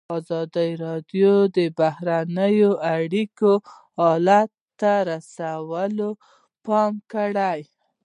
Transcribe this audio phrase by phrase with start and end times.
[0.17, 2.57] ازادي راډیو د بهرنۍ
[2.95, 3.53] اړیکې
[3.99, 6.11] حالت ته رسېدلي
[6.65, 7.61] پام کړی.